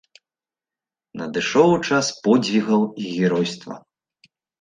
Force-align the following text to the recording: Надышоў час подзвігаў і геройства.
Надышоў 1.19 1.71
час 1.89 2.05
подзвігаў 2.23 2.81
і 3.03 3.13
геройства. 3.19 3.77